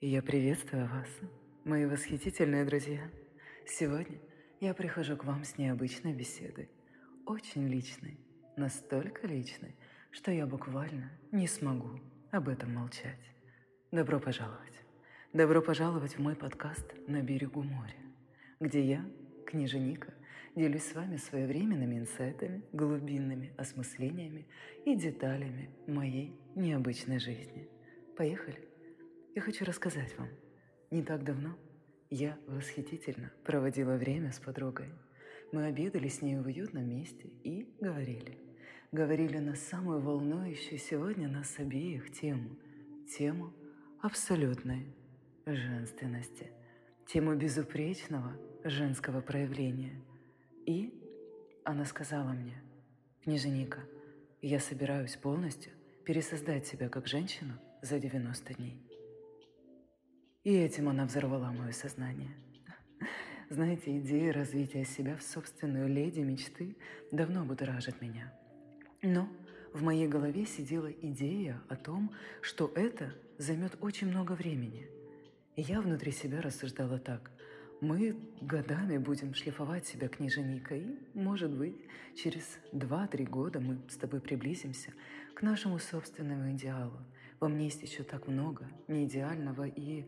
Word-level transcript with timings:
Я 0.00 0.22
приветствую 0.22 0.86
вас, 0.86 1.08
мои 1.64 1.86
восхитительные 1.86 2.64
друзья. 2.64 3.08
Сегодня 3.66 4.18
я 4.60 4.74
прихожу 4.74 5.16
к 5.16 5.24
вам 5.24 5.44
с 5.44 5.56
необычной 5.56 6.12
беседой, 6.12 6.68
очень 7.24 7.68
личной, 7.68 8.18
настолько 8.56 9.26
личной, 9.26 9.76
что 10.10 10.30
я 10.32 10.46
буквально 10.46 11.12
не 11.30 11.46
смогу 11.46 12.00
об 12.32 12.48
этом 12.48 12.74
молчать. 12.74 13.20
Добро 13.92 14.18
пожаловать. 14.18 14.74
Добро 15.32 15.62
пожаловать 15.62 16.16
в 16.16 16.18
мой 16.18 16.34
подкаст 16.34 16.92
«На 17.06 17.22
берегу 17.22 17.62
моря», 17.62 17.96
где 18.60 18.84
я, 18.84 19.06
княжа 19.46 19.78
Ника, 19.78 20.12
делюсь 20.56 20.84
с 20.84 20.94
вами 20.94 21.16
своевременными 21.16 22.00
инсайтами, 22.00 22.62
глубинными 22.72 23.54
осмыслениями 23.56 24.48
и 24.84 24.96
деталями 24.96 25.70
моей 25.86 26.36
необычной 26.56 27.20
жизни. 27.20 27.68
Поехали! 28.16 28.73
Я 29.34 29.42
хочу 29.42 29.64
рассказать 29.64 30.16
вам. 30.16 30.28
Не 30.92 31.02
так 31.02 31.24
давно 31.24 31.58
я 32.08 32.38
восхитительно 32.46 33.32
проводила 33.44 33.96
время 33.96 34.30
с 34.30 34.38
подругой. 34.38 34.90
Мы 35.50 35.64
обедали 35.64 36.06
с 36.06 36.22
ней 36.22 36.36
в 36.36 36.46
уютном 36.46 36.88
месте 36.88 37.30
и 37.42 37.68
говорили. 37.80 38.38
Говорили 38.92 39.38
на 39.38 39.56
самую 39.56 40.00
волнующую 40.00 40.78
сегодня 40.78 41.26
нас 41.26 41.58
обеих 41.58 42.12
тему. 42.12 42.56
Тему 43.18 43.52
абсолютной 44.00 44.94
женственности. 45.46 46.52
Тему 47.08 47.34
безупречного 47.34 48.36
женского 48.62 49.20
проявления. 49.20 50.00
И 50.64 50.94
она 51.64 51.86
сказала 51.86 52.30
мне, 52.34 52.62
«Княженика, 53.24 53.80
я 54.42 54.60
собираюсь 54.60 55.16
полностью 55.16 55.72
пересоздать 56.04 56.68
себя 56.68 56.88
как 56.88 57.08
женщину 57.08 57.54
за 57.82 57.98
90 57.98 58.54
дней». 58.54 58.93
И 60.44 60.52
этим 60.52 60.90
она 60.90 61.06
взорвала 61.06 61.52
мое 61.52 61.72
сознание. 61.72 62.30
Знаете, 63.48 63.98
идея 63.98 64.30
развития 64.30 64.84
себя 64.84 65.16
в 65.16 65.22
собственную 65.22 65.88
леди 65.88 66.20
мечты 66.20 66.76
давно 67.10 67.46
будоражит 67.46 68.02
меня. 68.02 68.30
Но 69.00 69.26
в 69.72 69.82
моей 69.82 70.06
голове 70.06 70.44
сидела 70.44 70.90
идея 70.92 71.62
о 71.68 71.76
том, 71.76 72.12
что 72.42 72.70
это 72.74 73.14
займет 73.38 73.78
очень 73.80 74.08
много 74.08 74.32
времени. 74.32 74.86
И 75.56 75.62
я 75.62 75.80
внутри 75.80 76.12
себя 76.12 76.42
рассуждала 76.42 76.98
так. 76.98 77.30
Мы 77.80 78.16
годами 78.42 78.98
будем 78.98 79.34
шлифовать 79.34 79.86
себя 79.86 80.08
княженика, 80.08 80.74
и, 80.74 80.98
может 81.14 81.52
быть, 81.56 81.76
через 82.16 82.58
2-3 82.72 83.24
года 83.24 83.60
мы 83.60 83.78
с 83.88 83.96
тобой 83.96 84.20
приблизимся 84.20 84.92
к 85.34 85.40
нашему 85.40 85.78
собственному 85.78 86.52
идеалу. 86.52 86.98
Во 87.40 87.48
мне 87.48 87.64
есть 87.64 87.82
еще 87.82 88.02
так 88.02 88.26
много 88.26 88.68
неидеального, 88.88 89.66
и 89.66 90.06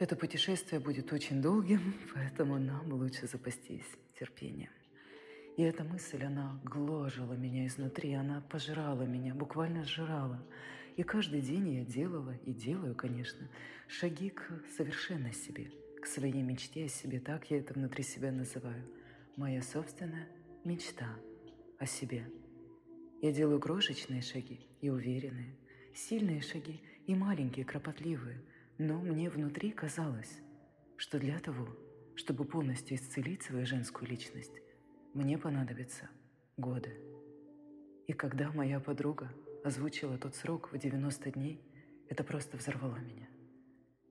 это 0.00 0.16
путешествие 0.16 0.80
будет 0.80 1.12
очень 1.12 1.42
долгим, 1.42 1.94
поэтому 2.14 2.58
нам 2.58 2.90
лучше 2.92 3.26
запастись 3.26 3.84
терпением. 4.18 4.70
И 5.56 5.62
эта 5.62 5.84
мысль, 5.84 6.24
она 6.24 6.58
гложила 6.64 7.34
меня 7.34 7.66
изнутри, 7.66 8.14
она 8.14 8.40
пожирала 8.40 9.02
меня, 9.02 9.34
буквально 9.34 9.84
сжирала. 9.84 10.42
И 10.96 11.02
каждый 11.02 11.42
день 11.42 11.68
я 11.74 11.84
делала, 11.84 12.34
и 12.46 12.52
делаю, 12.52 12.94
конечно, 12.94 13.46
шаги 13.88 14.30
к 14.30 14.64
совершенной 14.74 15.34
себе, 15.34 15.70
к 16.00 16.06
своей 16.06 16.42
мечте 16.42 16.86
о 16.86 16.88
себе, 16.88 17.20
так 17.20 17.50
я 17.50 17.58
это 17.58 17.74
внутри 17.74 18.02
себя 18.02 18.32
называю. 18.32 18.82
Моя 19.36 19.60
собственная 19.60 20.28
мечта 20.64 21.14
о 21.78 21.84
себе. 21.84 22.24
Я 23.20 23.32
делаю 23.32 23.60
крошечные 23.60 24.22
шаги 24.22 24.60
и 24.80 24.88
уверенные, 24.88 25.54
сильные 25.94 26.40
шаги 26.40 26.80
и 27.06 27.14
маленькие, 27.14 27.66
кропотливые– 27.66 28.40
но 28.80 28.98
мне 28.98 29.28
внутри 29.28 29.72
казалось, 29.72 30.40
что 30.96 31.18
для 31.18 31.38
того, 31.38 31.68
чтобы 32.16 32.46
полностью 32.46 32.96
исцелить 32.96 33.42
свою 33.42 33.66
женскую 33.66 34.08
личность, 34.08 34.58
мне 35.12 35.36
понадобятся 35.36 36.08
годы. 36.56 36.98
И 38.06 38.14
когда 38.14 38.50
моя 38.52 38.80
подруга 38.80 39.30
озвучила 39.64 40.16
тот 40.16 40.34
срок 40.34 40.72
в 40.72 40.78
90 40.78 41.30
дней, 41.32 41.60
это 42.08 42.24
просто 42.24 42.56
взорвало 42.56 42.96
меня. 42.96 43.28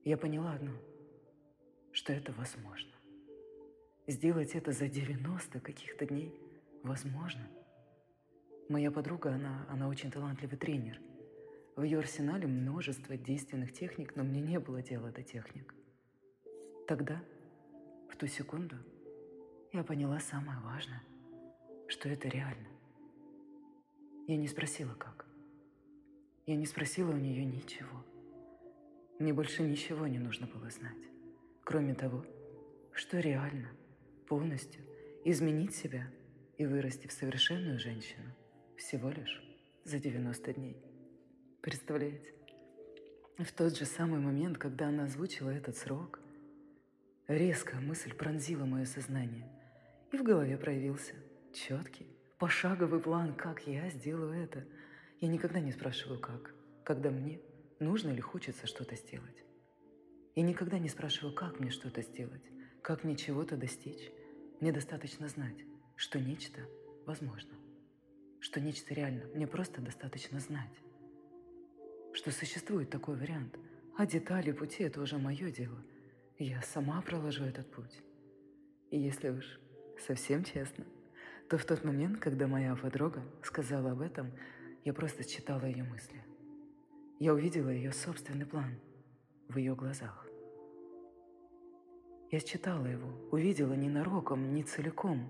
Я 0.04 0.16
поняла 0.16 0.52
одно, 0.52 0.76
что 1.90 2.12
это 2.12 2.32
возможно. 2.32 2.92
Сделать 4.06 4.54
это 4.54 4.70
за 4.70 4.86
90 4.86 5.58
каких-то 5.58 6.06
дней 6.06 6.32
возможно. 6.84 7.42
Моя 8.68 8.92
подруга, 8.92 9.32
она, 9.32 9.66
она 9.68 9.88
очень 9.88 10.12
талантливый 10.12 10.58
тренер– 10.58 11.00
в 11.76 11.82
ее 11.82 11.98
арсенале 11.98 12.46
множество 12.46 13.16
действенных 13.16 13.72
техник, 13.72 14.16
но 14.16 14.24
мне 14.24 14.40
не 14.40 14.58
было 14.58 14.82
дела 14.82 15.10
до 15.10 15.22
техник. 15.22 15.74
Тогда, 16.86 17.22
в 18.10 18.16
ту 18.16 18.26
секунду, 18.26 18.76
я 19.72 19.84
поняла 19.84 20.18
самое 20.20 20.58
важное, 20.60 21.02
что 21.88 22.08
это 22.08 22.28
реально. 22.28 22.68
Я 24.26 24.36
не 24.36 24.48
спросила, 24.48 24.94
как. 24.94 25.26
Я 26.46 26.56
не 26.56 26.66
спросила 26.66 27.10
у 27.10 27.16
нее 27.16 27.44
ничего. 27.44 28.04
Мне 29.18 29.32
больше 29.32 29.62
ничего 29.62 30.06
не 30.06 30.18
нужно 30.18 30.46
было 30.46 30.70
знать, 30.70 30.98
кроме 31.62 31.94
того, 31.94 32.24
что 32.92 33.20
реально, 33.20 33.68
полностью 34.26 34.82
изменить 35.24 35.74
себя 35.74 36.10
и 36.58 36.66
вырасти 36.66 37.06
в 37.06 37.12
совершенную 37.12 37.78
женщину 37.78 38.34
всего 38.76 39.10
лишь 39.10 39.42
за 39.84 39.98
90 39.98 40.52
дней. 40.54 40.89
Представляете? 41.62 42.32
В 43.36 43.52
тот 43.52 43.76
же 43.76 43.84
самый 43.84 44.18
момент, 44.18 44.56
когда 44.56 44.88
она 44.88 45.04
озвучила 45.04 45.50
этот 45.50 45.76
срок, 45.76 46.18
резкая 47.28 47.82
мысль 47.82 48.14
пронзила 48.14 48.64
мое 48.64 48.86
сознание, 48.86 49.46
и 50.10 50.16
в 50.16 50.22
голове 50.22 50.56
проявился 50.56 51.12
четкий, 51.52 52.06
пошаговый 52.38 52.98
план, 52.98 53.34
как 53.34 53.66
я 53.66 53.90
сделаю 53.90 54.42
это. 54.42 54.64
Я 55.20 55.28
никогда 55.28 55.60
не 55.60 55.70
спрашиваю, 55.70 56.18
как, 56.18 56.54
когда 56.82 57.10
мне 57.10 57.42
нужно 57.78 58.08
или 58.08 58.22
хочется 58.22 58.66
что-то 58.66 58.96
сделать. 58.96 59.44
Я 60.34 60.44
никогда 60.44 60.78
не 60.78 60.88
спрашиваю, 60.88 61.34
как 61.34 61.60
мне 61.60 61.70
что-то 61.70 62.00
сделать, 62.00 62.50
как 62.82 63.04
мне 63.04 63.16
чего-то 63.16 63.58
достичь. 63.58 64.10
Мне 64.60 64.72
достаточно 64.72 65.28
знать, 65.28 65.58
что 65.96 66.18
нечто 66.18 66.62
возможно, 67.04 67.52
что 68.40 68.60
нечто 68.60 68.94
реально. 68.94 69.26
Мне 69.34 69.46
просто 69.46 69.82
достаточно 69.82 70.40
знать 70.40 70.72
что 72.12 72.30
существует 72.30 72.90
такой 72.90 73.16
вариант, 73.16 73.58
а 73.96 74.06
детали 74.06 74.52
пути– 74.52 74.82
это 74.84 75.00
уже 75.00 75.18
мое 75.18 75.50
дело. 75.50 75.78
Я 76.38 76.62
сама 76.62 77.02
проложу 77.02 77.44
этот 77.44 77.70
путь. 77.70 78.02
И 78.90 78.98
если 78.98 79.28
уж 79.30 79.60
совсем 79.98 80.44
честно, 80.44 80.84
то 81.48 81.58
в 81.58 81.64
тот 81.64 81.84
момент, 81.84 82.18
когда 82.18 82.46
моя 82.46 82.74
подруга 82.74 83.22
сказала 83.42 83.92
об 83.92 84.00
этом, 84.00 84.32
я 84.84 84.94
просто 84.94 85.24
читала 85.24 85.64
ее 85.64 85.84
мысли. 85.84 86.24
Я 87.18 87.34
увидела 87.34 87.68
ее 87.68 87.92
собственный 87.92 88.46
план 88.46 88.80
в 89.48 89.58
ее 89.58 89.74
глазах. 89.74 90.26
Я 92.30 92.40
читала 92.40 92.86
его, 92.86 93.08
увидела 93.30 93.74
не 93.74 93.88
нароком, 93.88 94.54
не 94.54 94.62
целиком, 94.62 95.28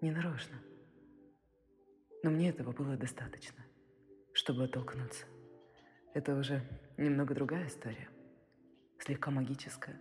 не 0.00 0.10
нарочно. 0.10 0.56
Но 2.22 2.30
мне 2.30 2.50
этого 2.50 2.72
было 2.72 2.96
достаточно, 2.96 3.64
чтобы 4.32 4.64
оттолкнуться. 4.64 5.24
Это 6.16 6.34
уже 6.34 6.62
немного 6.96 7.34
другая 7.34 7.66
история. 7.66 8.08
Слегка 8.98 9.30
магическая. 9.30 10.00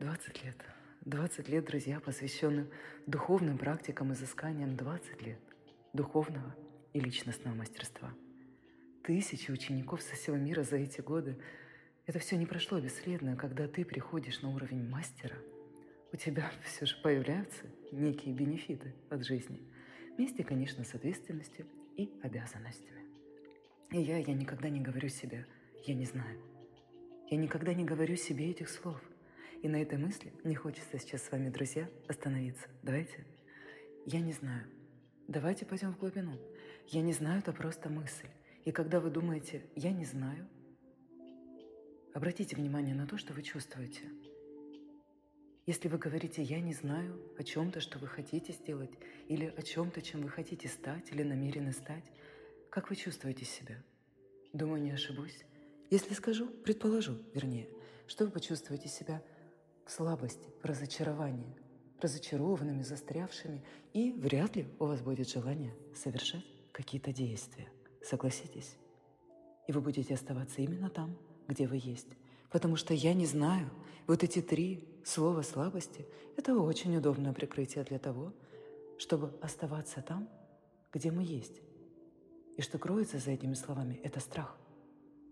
20 0.00 0.44
лет. 0.44 0.56
20 1.04 1.48
лет, 1.50 1.66
друзья, 1.66 2.00
посвященным 2.00 2.70
духовным 3.06 3.58
практикам, 3.58 4.14
изысканиям 4.14 4.78
20 4.78 5.20
лет 5.20 5.38
духовного 5.92 6.56
и 6.94 7.00
личностного 7.00 7.54
мастерства. 7.54 8.14
Тысячи 9.04 9.50
учеников 9.50 10.00
со 10.00 10.16
всего 10.16 10.38
мира 10.38 10.62
за 10.62 10.76
эти 10.76 11.02
годы. 11.02 11.38
Это 12.06 12.18
все 12.18 12.38
не 12.38 12.46
прошло 12.46 12.80
бесследно, 12.80 13.36
когда 13.36 13.68
ты 13.68 13.84
приходишь 13.84 14.40
на 14.40 14.54
уровень 14.54 14.88
мастера, 14.88 15.36
у 16.14 16.16
тебя 16.16 16.50
все 16.64 16.86
же 16.86 16.96
появляются 17.02 17.66
некие 17.90 18.32
бенефиты 18.32 18.94
от 19.10 19.26
жизни. 19.26 19.60
Вместе, 20.16 20.44
конечно, 20.44 20.82
с 20.82 20.94
ответственностью 20.94 21.66
и 21.98 22.10
обязанностями. 22.22 23.01
И 23.92 24.00
я, 24.00 24.16
я 24.16 24.32
никогда 24.32 24.70
не 24.70 24.80
говорю 24.80 25.10
себе 25.10 25.46
«я 25.84 25.94
не 25.94 26.06
знаю». 26.06 26.40
Я 27.28 27.36
никогда 27.36 27.74
не 27.74 27.84
говорю 27.84 28.16
себе 28.16 28.50
этих 28.50 28.70
слов. 28.70 28.98
И 29.60 29.68
на 29.68 29.76
этой 29.82 29.98
мысли 29.98 30.32
мне 30.44 30.54
хочется 30.54 30.98
сейчас 30.98 31.22
с 31.22 31.30
вами, 31.30 31.50
друзья, 31.50 31.90
остановиться. 32.08 32.68
Давайте. 32.82 33.26
Я 34.06 34.20
не 34.20 34.32
знаю. 34.32 34.66
Давайте 35.28 35.66
пойдем 35.66 35.92
в 35.92 35.98
глубину. 35.98 36.32
Я 36.88 37.02
не 37.02 37.12
знаю, 37.12 37.40
это 37.40 37.52
просто 37.52 37.90
мысль. 37.90 38.28
И 38.64 38.72
когда 38.72 38.98
вы 38.98 39.10
думаете 39.10 39.62
«я 39.76 39.92
не 39.92 40.06
знаю», 40.06 40.48
обратите 42.14 42.56
внимание 42.56 42.94
на 42.94 43.06
то, 43.06 43.18
что 43.18 43.34
вы 43.34 43.42
чувствуете. 43.42 44.02
Если 45.66 45.88
вы 45.88 45.98
говорите 45.98 46.42
«я 46.42 46.60
не 46.60 46.72
знаю» 46.72 47.20
о 47.38 47.44
чем-то, 47.44 47.80
что 47.80 47.98
вы 47.98 48.08
хотите 48.08 48.52
сделать, 48.52 48.92
или 49.28 49.52
о 49.54 49.62
чем-то, 49.62 50.00
чем 50.00 50.22
вы 50.22 50.30
хотите 50.30 50.68
стать 50.68 51.10
или 51.12 51.22
намерены 51.22 51.72
стать, 51.72 52.04
как 52.72 52.88
вы 52.88 52.96
чувствуете 52.96 53.44
себя? 53.44 53.76
Думаю, 54.54 54.82
не 54.82 54.92
ошибусь. 54.92 55.44
Если 55.90 56.14
скажу, 56.14 56.46
предположу, 56.46 57.18
вернее, 57.34 57.68
что 58.06 58.24
вы 58.24 58.30
почувствуете 58.30 58.88
себя 58.88 59.22
в 59.84 59.90
слабости, 59.90 60.48
в 60.62 60.64
разочаровании, 60.64 61.54
разочарованными, 62.00 62.82
застрявшими, 62.82 63.62
и 63.92 64.12
вряд 64.12 64.56
ли 64.56 64.66
у 64.78 64.86
вас 64.86 65.02
будет 65.02 65.28
желание 65.28 65.74
совершать 65.94 66.46
какие-то 66.72 67.12
действия. 67.12 67.68
Согласитесь? 68.02 68.78
И 69.68 69.72
вы 69.72 69.82
будете 69.82 70.14
оставаться 70.14 70.62
именно 70.62 70.88
там, 70.88 71.14
где 71.48 71.66
вы 71.66 71.76
есть. 71.76 72.08
Потому 72.50 72.76
что 72.76 72.94
я 72.94 73.12
не 73.12 73.26
знаю, 73.26 73.68
вот 74.06 74.24
эти 74.24 74.40
три 74.40 74.88
слова 75.04 75.42
слабости– 75.42 76.06
это 76.38 76.56
очень 76.56 76.96
удобное 76.96 77.34
прикрытие 77.34 77.84
для 77.84 77.98
того, 77.98 78.32
чтобы 78.96 79.38
оставаться 79.42 80.00
там, 80.00 80.26
где 80.90 81.10
мы 81.10 81.22
есть. 81.22 81.60
И 82.56 82.62
что 82.62 82.78
кроется 82.78 83.18
за 83.18 83.30
этими 83.30 83.54
словами– 83.54 84.00
это 84.04 84.20
страх. 84.20 84.56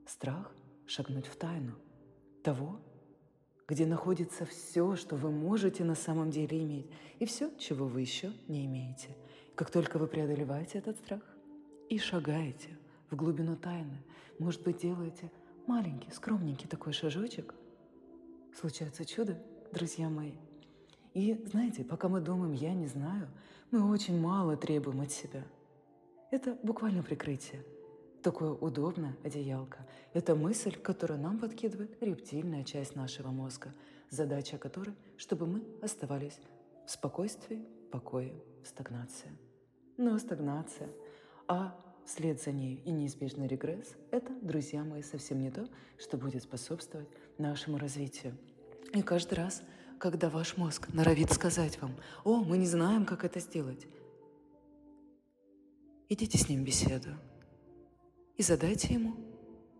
Страх 0.06 0.52
шагнуть 0.86 1.26
в 1.26 1.36
тайну 1.36 1.74
того, 2.42 2.80
где 3.68 3.86
находится 3.86 4.44
все, 4.46 4.96
что 4.96 5.14
вы 5.16 5.30
можете 5.30 5.84
на 5.84 5.94
самом 5.94 6.30
деле 6.30 6.60
иметь, 6.62 6.90
и 7.20 7.26
все, 7.26 7.54
чего 7.56 7.86
вы 7.86 8.00
еще 8.00 8.32
не 8.48 8.66
имеете. 8.66 9.16
Как 9.54 9.70
только 9.70 9.98
вы 9.98 10.08
преодолеваете 10.08 10.78
этот 10.78 10.96
страх 10.96 11.22
и 11.88 11.98
шагаете 11.98 12.76
в 13.10 13.16
глубину 13.16 13.56
тайны, 13.56 14.02
может 14.38 14.64
быть, 14.64 14.78
делаете 14.78 15.30
маленький, 15.66 16.10
скромненький 16.10 16.68
такой 16.68 16.92
шажочек, 16.92 17.54
случается 18.58 19.04
чудо, 19.04 19.40
друзья 19.72 20.08
мои. 20.08 20.32
И 21.14 21.34
знаете, 21.46 21.84
пока 21.84 22.08
мы 22.08 22.20
думаем 22.20 22.52
«я 22.52 22.74
не 22.74 22.86
знаю», 22.86 23.28
мы 23.70 23.88
очень 23.88 24.20
мало 24.20 24.56
требуем 24.56 25.00
от 25.00 25.12
себя. 25.12 25.44
Это 26.30 26.56
буквально 26.62 27.02
прикрытие. 27.02 27.64
Такое 28.22 28.50
удобное 28.50 29.16
одеялко. 29.24 29.78
Это 30.12 30.36
мысль, 30.36 30.76
которую 30.76 31.18
нам 31.18 31.38
подкидывает 31.38 32.00
рептильная 32.00 32.62
часть 32.62 32.94
нашего 32.94 33.28
мозга, 33.30 33.74
задача 34.10 34.56
которой, 34.56 34.94
чтобы 35.16 35.46
мы 35.46 35.64
оставались 35.82 36.38
в 36.86 36.90
спокойствии, 36.90 37.64
покое, 37.90 38.32
стагнации. 38.64 39.32
Но 39.96 40.18
стагнация, 40.18 40.90
а 41.48 41.76
вслед 42.04 42.40
за 42.40 42.52
ней 42.52 42.80
и 42.84 42.92
неизбежный 42.92 43.48
регресс– 43.48 43.96
это, 44.12 44.32
друзья 44.40 44.84
мои, 44.84 45.02
совсем 45.02 45.40
не 45.40 45.50
то, 45.50 45.66
что 45.98 46.16
будет 46.16 46.44
способствовать 46.44 47.08
нашему 47.38 47.76
развитию. 47.76 48.36
И 48.94 49.02
каждый 49.02 49.34
раз, 49.34 49.62
когда 49.98 50.30
ваш 50.30 50.56
мозг 50.56 50.92
норовит 50.92 51.32
сказать 51.32 51.80
вам, 51.80 51.96
«О, 52.22 52.36
мы 52.36 52.58
не 52.58 52.66
знаем, 52.66 53.04
как 53.04 53.24
это 53.24 53.40
сделать», 53.40 53.88
идите 56.10 56.36
с 56.36 56.48
ним 56.48 56.64
беседу 56.64 57.08
и 58.36 58.42
задайте 58.42 58.92
ему 58.92 59.16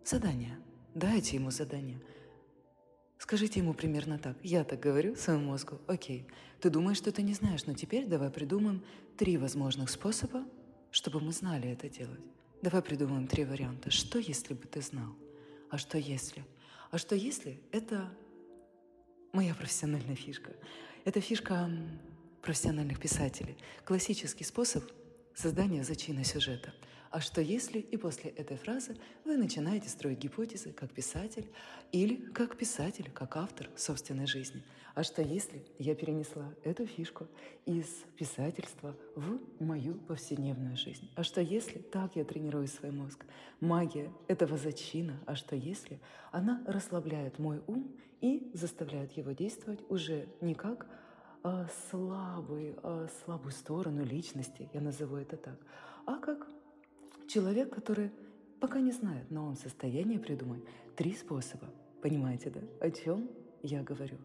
задание. 0.05 0.59
Дайте 0.95 1.37
ему 1.37 1.51
задание. 1.51 2.01
Скажите 3.19 3.61
ему 3.61 3.75
примерно 3.75 4.19
так. 4.19 4.37
Я 4.43 4.65
так 4.65 4.81
говорю 4.81 5.15
своему 5.17 5.51
мозгу. 5.51 5.79
Окей, 5.87 6.27
ты 6.61 6.71
думаешь, 6.71 6.97
что 6.97 7.13
ты 7.13 7.23
не 7.23 7.35
знаешь, 7.35 7.67
но 7.67 7.75
теперь 7.75 8.07
давай 8.07 8.31
придумаем 8.31 8.83
три 9.17 9.37
возможных 9.37 9.91
способа, 9.91 10.45
чтобы 10.91 11.21
мы 11.21 11.33
знали 11.33 11.69
это 11.69 11.89
делать. 11.89 12.21
Давай 12.63 12.81
придумаем 12.81 13.27
три 13.27 13.45
варианта. 13.45 13.91
Что, 13.91 14.19
если 14.19 14.55
бы 14.55 14.67
ты 14.67 14.81
знал? 14.81 15.15
А 15.69 15.79
что, 15.79 15.99
если? 15.99 16.45
А 16.91 16.99
что, 16.99 17.15
если 17.15 17.61
это 17.73 18.09
моя 19.33 19.55
профессиональная 19.55 20.17
фишка? 20.17 20.53
Это 21.05 21.21
фишка 21.21 21.71
профессиональных 22.43 23.01
писателей. 23.01 23.57
Классический 23.85 24.45
способ 24.45 24.85
создания 25.35 25.85
зачина 25.85 26.25
сюжета– 26.25 26.73
а 27.11 27.21
что 27.21 27.41
если 27.41 27.81
и 27.81 27.97
после 27.97 28.31
этой 28.31 28.57
фразы 28.57 28.97
вы 29.25 29.37
начинаете 29.37 29.89
строить 29.89 30.19
гипотезы 30.19 30.73
как 30.73 30.93
писатель 30.93 31.51
или 31.91 32.15
как 32.15 32.57
писатель, 32.57 33.11
как 33.13 33.37
автор 33.37 33.69
собственной 33.75 34.27
жизни? 34.29 34.63
А 34.95 35.03
что 35.03 35.21
если 35.21 35.65
я 35.81 35.97
перенесла 35.97 36.55
эту 36.63 36.87
фишку 36.87 37.27
из 37.67 37.87
писательства 38.17 38.97
в 39.17 39.41
мою 39.59 39.95
повседневную 39.95 40.77
жизнь? 40.77 41.11
А 41.17 41.25
что 41.25 41.41
если 41.41 41.79
так 41.79 42.15
я 42.15 42.25
тренирую 42.25 42.69
свой 42.69 42.93
мозг? 42.93 43.25
Магия 43.59 44.13
этого 44.29 44.57
зачина. 44.57 45.19
А 45.27 45.35
что 45.35 45.57
если 45.57 45.99
она 46.31 46.63
расслабляет 46.65 47.41
мой 47.41 47.61
ум 47.67 47.91
и 48.21 48.53
заставляет 48.55 49.17
его 49.17 49.33
действовать 49.33 49.81
уже 49.89 50.29
не 50.41 50.55
как 50.55 50.87
слабый, 51.91 52.77
а, 52.83 53.09
слабую 53.25 53.53
сторону 53.53 54.05
личности, 54.05 54.69
я 54.73 54.81
назову 54.81 55.17
это 55.17 55.37
так, 55.37 55.59
а 56.07 56.17
как 56.17 56.49
Человек, 57.31 57.73
который 57.73 58.11
пока 58.59 58.81
не 58.81 58.91
знает, 58.91 59.31
но 59.31 59.47
он 59.47 59.55
в 59.55 59.61
состоянии 59.61 60.19
придумать 60.19 60.65
три 60.97 61.15
способа. 61.15 61.69
Понимаете, 62.03 62.51
да? 62.51 62.61
О 62.81 62.91
чем 62.91 63.31
я 63.63 63.85
говорю? 63.85 64.17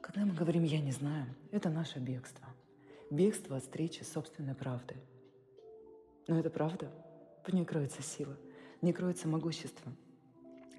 Когда 0.00 0.24
мы 0.24 0.32
говорим 0.32 0.62
«я 0.62 0.80
не 0.80 0.92
знаю», 0.92 1.26
это 1.50 1.70
наше 1.70 1.98
бегство. 1.98 2.46
Бегство 3.10 3.56
от 3.56 3.64
встречи 3.64 4.04
собственной 4.04 4.54
правдой. 4.54 4.98
Но 6.28 6.38
это 6.38 6.50
правда. 6.50 6.88
В 7.44 7.52
ней 7.52 7.64
кроется 7.64 8.00
сила, 8.00 8.36
не 8.80 8.92
кроется 8.92 9.26
могущество. 9.26 9.90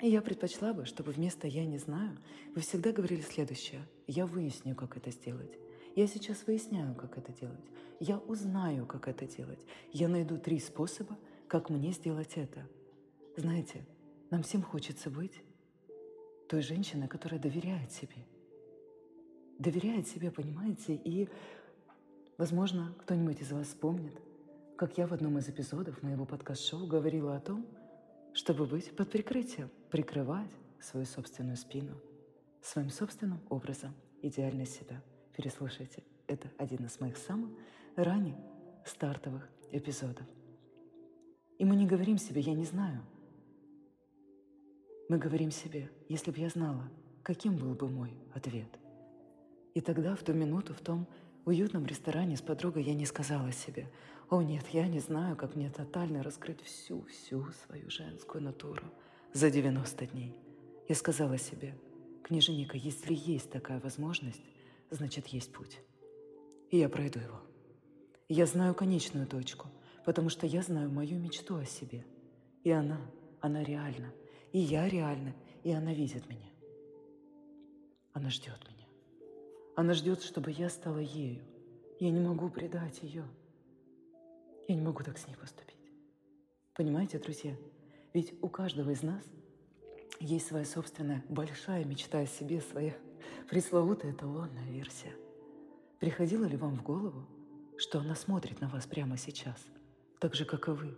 И 0.01 0.09
я 0.09 0.21
предпочла 0.21 0.73
бы, 0.73 0.85
чтобы 0.85 1.11
вместо 1.11 1.47
«я 1.47 1.65
не 1.65 1.77
знаю» 1.77 2.17
вы 2.55 2.61
всегда 2.61 2.91
говорили 2.91 3.21
следующее. 3.21 3.87
«Я 4.07 4.25
выясню, 4.25 4.75
как 4.75 4.97
это 4.97 5.11
сделать». 5.11 5.57
Я 5.95 6.07
сейчас 6.07 6.47
выясняю, 6.47 6.95
как 6.95 7.17
это 7.17 7.33
делать. 7.33 7.65
Я 7.99 8.17
узнаю, 8.17 8.85
как 8.85 9.07
это 9.07 9.27
делать. 9.27 9.59
Я 9.91 10.07
найду 10.07 10.37
три 10.37 10.57
способа, 10.59 11.17
как 11.47 11.69
мне 11.69 11.91
сделать 11.91 12.31
это? 12.35 12.65
Знаете, 13.35 13.85
нам 14.29 14.41
всем 14.41 14.63
хочется 14.63 15.09
быть 15.09 15.43
той 16.47 16.61
женщиной, 16.61 17.09
которая 17.09 17.41
доверяет 17.41 17.91
себе. 17.91 18.25
Доверяет 19.59 20.07
себе, 20.07 20.31
понимаете? 20.31 20.95
И, 20.95 21.27
возможно, 22.37 22.95
кто-нибудь 22.99 23.41
из 23.41 23.51
вас 23.51 23.67
вспомнит, 23.67 24.13
как 24.77 24.97
я 24.97 25.07
в 25.07 25.13
одном 25.13 25.37
из 25.37 25.49
эпизодов 25.49 26.01
моего 26.01 26.25
подкаст-шоу 26.25 26.87
говорила 26.87 27.35
о 27.35 27.41
том, 27.41 27.65
чтобы 28.33 28.65
быть 28.65 28.95
под 28.95 29.11
прикрытием, 29.11 29.69
прикрывать 29.91 30.51
свою 30.79 31.05
собственную 31.05 31.57
спину 31.57 31.95
своим 32.61 32.89
собственным 32.89 33.41
образом 33.49 33.93
идеальной 34.21 34.65
себя. 34.65 35.01
Переслушайте. 35.35 36.03
Это 36.27 36.51
один 36.57 36.85
из 36.85 36.99
моих 36.99 37.17
самых 37.17 37.51
ранних 37.95 38.35
стартовых 38.85 39.49
эпизодов– 39.71 40.27
и 41.61 41.63
мы 41.63 41.75
не 41.75 41.85
говорим 41.85 42.17
себе 42.17 42.41
«я 42.41 42.55
не 42.55 42.65
знаю». 42.65 43.03
Мы 45.09 45.19
говорим 45.19 45.51
себе 45.51 45.91
«если 46.09 46.31
бы 46.31 46.39
я 46.39 46.49
знала, 46.49 46.89
каким 47.21 47.55
был 47.55 47.75
бы 47.75 47.87
мой 47.87 48.15
ответ». 48.33 48.79
И 49.75 49.79
тогда, 49.79 50.15
в 50.15 50.23
ту 50.23 50.33
минуту, 50.33 50.73
в 50.73 50.79
том 50.79 51.07
уютном 51.45 51.85
ресторане 51.85 52.35
с 52.35 52.41
подругой 52.41 52.81
я 52.81 52.95
не 52.95 53.05
сказала 53.05 53.51
себе 53.51 53.91
«О 54.31 54.41
нет, 54.41 54.65
я 54.69 54.87
не 54.87 54.99
знаю, 54.99 55.35
как 55.35 55.55
мне 55.55 55.69
тотально 55.69 56.23
раскрыть 56.23 56.63
всю-всю 56.63 57.45
свою 57.51 57.91
женскую 57.91 58.43
натуру 58.43 58.85
за 59.33 59.49
90 59.49 60.07
дней». 60.07 60.35
Я 60.87 60.95
сказала 60.95 61.37
себе 61.37 61.75
«Княженика, 62.23 62.77
если 62.77 63.13
есть 63.13 63.51
такая 63.51 63.79
возможность, 63.79 64.41
значит, 64.89 65.27
есть 65.27 65.51
путь. 65.51 65.79
И 66.69 66.77
я 66.77 66.89
пройду 66.89 67.19
его. 67.19 67.41
Я 68.29 68.45
знаю 68.45 68.73
конечную 68.75 69.27
точку– 69.27 69.67
потому 70.05 70.29
что 70.29 70.47
я 70.47 70.61
знаю 70.61 70.89
мою 70.89 71.19
мечту 71.19 71.57
о 71.57 71.65
себе. 71.65 72.05
И 72.63 72.71
она, 72.71 72.99
она 73.39 73.63
реальна. 73.63 74.13
И 74.51 74.59
я 74.59 74.87
реальна, 74.87 75.33
и 75.63 75.71
она 75.71 75.93
видит 75.93 76.27
меня. 76.29 76.49
Она 78.13 78.29
ждет 78.29 78.59
меня. 78.67 78.87
Она 79.75 79.93
ждет, 79.93 80.21
чтобы 80.21 80.51
я 80.51 80.69
стала 80.69 80.97
ею. 80.97 81.41
Я 81.99 82.11
не 82.11 82.19
могу 82.19 82.49
предать 82.49 83.01
ее. 83.03 83.25
Я 84.67 84.75
не 84.75 84.81
могу 84.81 85.03
так 85.03 85.17
с 85.17 85.27
ней 85.27 85.35
поступить. 85.35 85.75
Понимаете, 86.73 87.19
друзья? 87.19 87.55
Ведь 88.13 88.33
у 88.41 88.49
каждого 88.49 88.91
из 88.91 89.03
нас 89.03 89.23
есть 90.19 90.47
своя 90.47 90.65
собственная 90.65 91.23
большая 91.29 91.85
мечта 91.85 92.19
о 92.19 92.27
себе, 92.27 92.61
своя 92.61 92.95
пресловутая 93.49 94.11
эталонная 94.11 94.69
версия. 94.71 95.13
Приходило 95.99 96.45
ли 96.45 96.57
вам 96.57 96.75
в 96.75 96.83
голову, 96.83 97.25
что 97.77 97.99
она 97.99 98.15
смотрит 98.15 98.61
на 98.61 98.69
вас 98.69 98.85
прямо 98.85 99.17
сейчас– 99.17 99.57
так 100.21 100.35
же, 100.35 100.45
как 100.45 100.67
и 100.67 100.71
вы, 100.71 100.95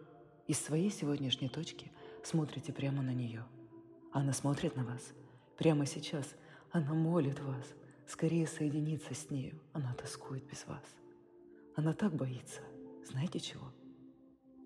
из 0.48 0.60
своей 0.60 0.90
сегодняшней 0.92 1.48
точки 1.48 1.94
смотрите 2.24 2.74
прямо 2.74 3.02
на 3.02 3.14
нее. 3.14 3.46
Она 4.12 4.34
смотрит 4.34 4.76
на 4.76 4.84
вас. 4.84 5.14
Прямо 5.58 5.86
сейчас 5.86 6.36
она 6.72 6.94
молит 6.94 7.40
вас 7.40 7.66
скорее 8.06 8.46
соединиться 8.48 9.14
с 9.14 9.30
нею. 9.30 9.62
Она 9.72 9.94
тоскует 9.94 10.46
без 10.46 10.68
вас. 10.68 10.84
Она 11.78 11.94
так 11.94 12.14
боится, 12.14 12.60
знаете 13.10 13.40
чего? 13.40 13.72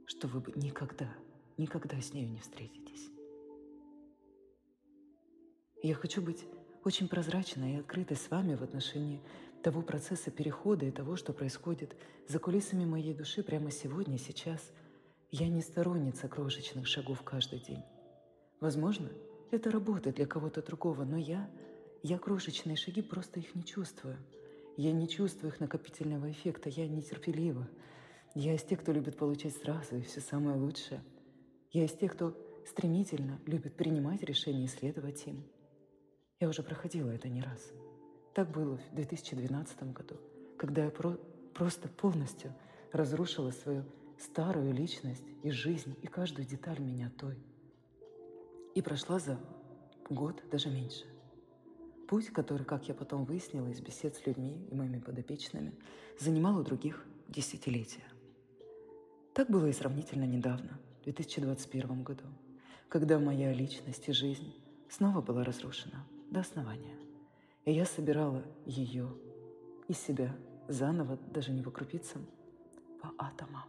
Что 0.08 0.28
вы 0.28 0.40
бы 0.40 0.52
никогда, 0.56 1.14
никогда 1.58 2.00
с 2.00 2.14
нею 2.14 2.30
не 2.30 2.40
встретитесь. 2.40 3.10
Я 5.84 5.96
хочу 5.96 6.22
быть 6.22 6.46
очень 6.84 7.08
прозрачной 7.08 7.76
и 7.76 7.80
открытой 7.80 8.18
с 8.18 8.30
вами 8.30 8.56
в 8.56 8.64
отношении 8.64 9.22
того 9.62 9.82
процесса 9.82 10.32
перехода 10.32 10.86
и 10.86 10.92
того, 10.92 11.16
что 11.16 11.34
происходит 11.34 11.96
за 12.28 12.40
кулисами 12.40 12.86
моей 12.86 13.14
души 13.14 13.44
прямо 13.44 13.72
сегодня, 13.72 14.18
сейчас, 14.18 14.72
я 15.32 15.50
не 15.50 15.62
сторонница 15.62 16.28
крошечных 16.28 16.88
шагов 16.88 17.22
каждый 17.24 17.60
день. 17.60 17.84
Возможно, 18.60 19.10
это 19.52 19.70
работает 19.72 20.16
для 20.16 20.26
кого-то 20.26 20.62
другого, 20.62 21.04
но 21.04 21.18
я, 21.18 21.50
я 22.04 22.18
крошечные 22.18 22.76
шаги, 22.76 23.02
просто 23.02 23.40
их 23.40 23.54
не 23.56 23.64
чувствую. 23.64 24.18
Я 24.78 24.92
не 24.92 25.08
чувствую 25.08 25.52
их 25.52 25.60
накопительного 25.60 26.32
эффекта, 26.32 26.70
я 26.70 26.88
нетерпелива. 26.88 27.68
Я 28.36 28.56
из 28.56 28.64
тех, 28.64 28.82
кто 28.82 28.92
любит 28.92 29.18
получать 29.18 29.56
сразу 29.56 29.98
и 29.98 30.02
все 30.02 30.22
самое 30.22 30.58
лучшее. 30.58 31.04
Я 31.72 31.86
из 31.86 31.94
тех, 31.94 32.14
кто 32.14 32.36
стремительно 32.66 33.40
любит 33.46 33.76
принимать 33.76 34.24
решения 34.24 34.66
и 34.66 34.68
следовать 34.68 35.26
им. 35.28 35.44
Я 36.40 36.50
уже 36.50 36.64
проходила 36.64 37.10
это 37.10 37.30
не 37.30 37.42
раз. 37.42 37.72
Так 38.34 38.52
было 38.52 38.78
в 38.78 38.96
2012 38.96 39.94
году, 39.94 40.18
когда 40.58 40.86
я 40.86 40.92
про 40.92 41.18
просто 41.58 41.88
полностью 41.88 42.54
разрушила 42.92 43.50
свою 43.52 43.84
старую 44.20 44.74
личность 44.74 45.24
и 45.42 45.50
жизнь, 45.50 45.96
и 46.02 46.08
каждую 46.08 46.48
деталь 46.48 46.80
меня 46.80 47.12
той. 47.18 47.38
И 48.76 48.82
прошла 48.82 49.20
за 49.20 49.40
год, 50.10 50.44
даже 50.52 50.70
меньше. 50.70 51.06
Путь, 52.08 52.28
который, 52.28 52.64
как 52.64 52.88
я 52.88 52.94
потом 52.94 53.26
выяснила 53.26 53.68
из 53.68 53.82
бесед 53.82 54.16
с 54.16 54.26
людьми 54.26 54.66
и 54.70 54.76
моими 54.76 55.00
подопечными, 55.00 55.74
занимал 56.20 56.58
у 56.60 56.64
других 56.64 57.04
десятилетия. 57.28 58.06
Так 59.34 59.50
было 59.50 59.66
и 59.66 59.74
сравнительно 59.74 60.26
недавно, 60.26 60.80
2021 61.08 62.04
году, 62.04 62.26
когда 62.90 63.18
моя 63.18 63.54
личность 63.54 64.10
и 64.10 64.12
жизнь 64.12 64.54
снова 64.90 65.22
была 65.22 65.46
разрушена 65.46 66.06
до 66.30 66.42
основания. 66.42 66.98
И 67.64 67.72
я 67.72 67.86
собирала 67.86 68.44
ее 68.66 69.08
и 69.88 69.94
себя 69.94 70.36
заново, 70.68 71.18
даже 71.32 71.54
не 71.54 71.62
по 71.62 71.72
крупицам, 71.72 72.28
по 73.02 73.14
атомам. 73.18 73.64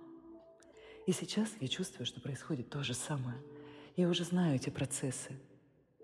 И 1.06 1.12
сейчас 1.12 1.50
я 1.60 1.68
чувствую, 1.68 2.06
что 2.06 2.20
происходит 2.20 2.70
то 2.70 2.82
же 2.82 2.92
самое. 2.92 3.40
Я 3.94 4.08
уже 4.08 4.24
знаю 4.24 4.56
эти 4.56 4.70
процессы. 4.70 5.38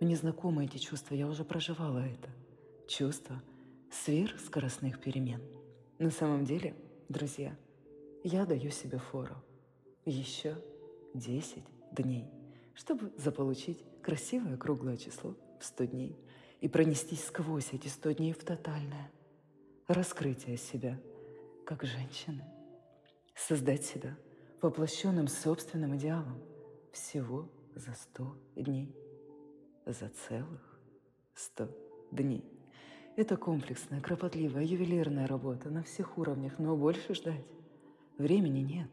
Мне 0.01 0.15
знакомы 0.15 0.67
эти 0.67 0.79
чувства, 0.79 1.17
я 1.17 1.27
уже 1.27 1.43
проживала 1.45 1.99
это. 1.99 2.31
Чувство 2.87 3.43
сверхскоростных 3.91 5.01
перемен. 5.01 5.43
На 5.99 6.13
самом 6.13 6.45
деле, 6.45 6.77
друзья, 7.09 7.57
я 8.23 8.47
даю 8.47 8.71
себе 8.71 8.99
фору. 8.99 9.35
Еще 10.05 10.57
10 11.15 11.63
дней, 11.93 12.31
чтобы 12.75 13.13
заполучить 13.17 13.85
красивое 14.03 14.57
круглое 14.57 14.97
число 14.97 15.37
в 15.61 15.65
100 15.65 15.85
дней 15.85 16.19
и 16.61 16.69
пронестись 16.69 17.25
сквозь 17.25 17.73
эти 17.73 17.89
100 17.89 18.13
дней 18.13 18.33
в 18.33 18.45
тотальное 18.45 19.11
раскрытие 19.87 20.57
себя 20.57 21.01
как 21.65 21.85
женщины, 21.85 22.45
создать 23.35 23.85
себя 23.85 24.17
воплощенным 24.61 25.29
собственным 25.29 25.97
идеалом 25.97 26.41
всего 26.93 27.51
за 27.75 27.93
сто 27.93 28.37
дней, 28.57 28.95
за 29.87 30.09
целых 30.09 30.81
сто 31.35 31.69
дней. 32.11 32.45
Это 33.17 33.37
комплексная, 33.37 34.01
кропотливая, 34.01 34.65
ювелирная 34.65 35.27
работа 35.27 35.71
на 35.71 35.83
всех 35.83 36.19
уровнях, 36.19 36.59
но 36.59 36.77
больше 36.77 37.15
ждать 37.15 37.45
времени 38.19 38.61
нет. 38.61 38.91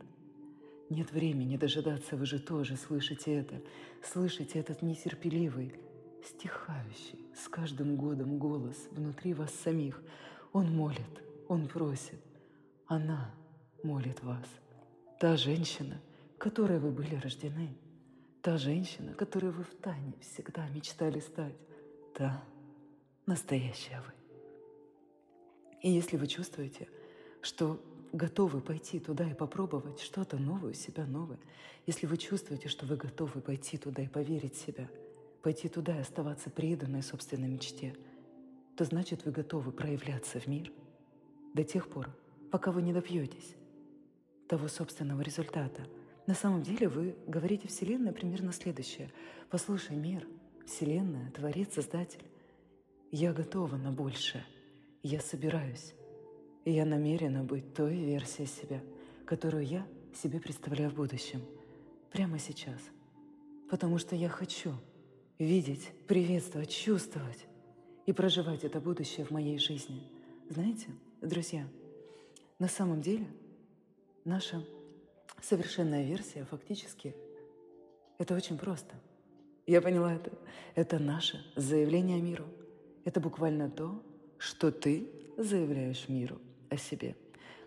Нет 0.92 1.12
времени 1.12 1.58
дожидаться, 1.58 2.18
вы 2.18 2.26
же 2.26 2.40
тоже 2.40 2.76
слышите 2.76 3.34
это, 3.34 3.62
слышите 4.04 4.60
этот 4.60 4.82
нетерпеливый, 4.82 5.74
стихающий 6.24 7.26
с 7.34 7.48
каждым 7.48 7.96
годом 7.96 8.38
голос 8.38 8.76
внутри 8.92 9.34
вас 9.34 9.52
самих. 9.54 10.04
Он 10.54 10.76
молит, 10.76 11.24
он 11.48 11.68
просит, 11.68 12.22
она 12.88 13.34
молит 13.84 14.22
вас– 14.22 14.46
Та 15.22 15.38
женщина, 15.38 16.02
которой 16.40 16.80
вы 16.80 16.90
были 16.90 17.14
рождены. 17.14 17.78
Та 18.42 18.58
женщина, 18.58 19.14
которой 19.14 19.52
вы 19.52 19.64
в 19.64 19.76
тайне 19.76 20.16
всегда 20.20 20.68
мечтали 20.70 21.20
стать. 21.20 21.54
Та 22.16 22.44
настоящая 23.28 24.02
вы. 24.02 24.14
И 25.84 25.92
если 25.92 26.18
вы 26.18 26.26
чувствуете, 26.26 26.90
что 27.44 27.80
готовы 28.12 28.62
пойти 28.62 29.00
туда 29.00 29.30
и 29.30 29.34
попробовать 29.34 30.00
что-то 30.02 30.38
новое, 30.38 30.74
себя 30.74 31.06
новое, 31.06 31.40
если 31.86 32.06
вы 32.06 32.18
чувствуете, 32.18 32.68
что 32.68 32.86
вы 32.86 32.96
готовы 32.96 33.42
пойти 33.42 33.78
туда 33.78 34.04
и 34.04 34.08
поверить 34.08 34.56
в 34.56 34.66
себя, 34.66 34.90
пойти 35.42 35.68
туда 35.68 35.96
и 35.98 36.02
оставаться 36.02 36.50
преданной 36.50 37.02
собственной 37.02 37.48
мечте, 37.48 37.96
то 38.76 38.86
значит 38.86 39.26
вы 39.26 39.32
готовы 39.32 39.72
проявляться 39.72 40.40
в 40.40 40.48
мир 40.48 40.72
до 41.54 41.64
тех 41.64 41.90
пор, 41.90 42.10
пока 42.52 42.72
вы 42.72 42.82
не 42.82 42.94
добьетесь 42.94 43.56
того 44.48 44.68
собственного 44.68 45.22
результата. 45.22 45.88
На 46.28 46.34
самом 46.34 46.62
деле 46.62 46.88
вы 46.88 47.16
говорите 47.26 47.68
Вселенной 47.68 48.12
примерно 48.12 48.52
следующее. 48.52 49.12
«Послушай, 49.50 49.96
мир, 49.96 50.28
Вселенная, 50.66 51.32
Творец, 51.32 51.74
Создатель, 51.74 52.24
я 53.12 53.34
готова 53.34 53.76
на 53.78 53.92
большее. 53.92 54.46
Я 55.04 55.20
собираюсь. 55.20 55.94
И 56.66 56.72
я 56.72 56.86
намерена 56.86 57.44
быть 57.44 57.74
той 57.74 57.96
версией 57.96 58.48
себя, 58.48 58.82
которую 59.26 59.66
я 59.66 59.88
себе 60.14 60.40
представляю 60.40 60.92
в 60.92 60.96
будущем. 60.96 61.42
Прямо 62.12 62.38
сейчас. 62.40 62.80
Потому 63.70 63.98
что 63.98 64.16
я 64.16 64.30
хочу 64.30 64.74
видеть, 65.40 65.92
приветствовать, 66.08 66.70
чувствовать 66.70 67.46
и 68.06 68.14
проживать 68.14 68.64
это 68.64 68.80
будущее 68.80 69.26
в 69.26 69.32
моей 69.32 69.58
жизни. 69.58 70.04
Знаете, 70.50 70.88
друзья, 71.22 71.68
на 72.60 72.68
самом 72.68 73.02
деле– 73.02 73.28
Наша 74.24 74.64
совершенная 75.42 76.06
версия 76.06 76.46
фактически 76.46 77.16
это 78.20 78.36
очень 78.36 78.58
просто. 78.58 78.94
Я 79.66 79.82
поняла 79.82 80.14
это. 80.14 80.32
Это 80.76 81.00
наше 81.00 81.44
заявление 81.56 82.22
миру. 82.22 82.46
Это 83.04 83.20
буквально 83.20 83.70
то, 83.70 84.04
что 84.38 84.72
ты 84.72 85.10
заявляешь 85.38 86.08
миру 86.08 86.38
о 86.72 86.78
себе. 86.78 87.16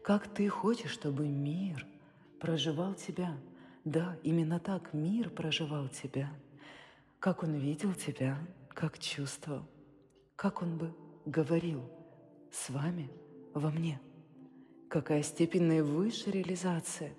Как 0.02 0.26
ты 0.26 0.48
хочешь, 0.48 0.90
чтобы 0.90 1.28
мир 1.28 1.86
проживал 2.40 2.94
тебя. 2.94 3.36
Да, 3.84 4.18
именно 4.24 4.58
так 4.58 4.92
мир 4.92 5.30
проживал 5.30 5.88
тебя. 5.88 6.28
Как 7.20 7.44
он 7.44 7.54
видел 7.54 7.94
тебя, 7.94 8.36
как 8.70 8.98
чувствовал, 8.98 9.62
как 10.34 10.62
он 10.62 10.76
бы 10.76 10.92
говорил 11.24 11.88
с 12.50 12.70
вами 12.70 13.08
во 13.54 13.70
мне– 13.70 14.00
Какая 14.94 15.24
степень 15.24 15.64
наивысшей 15.64 16.34
реализация 16.34 17.12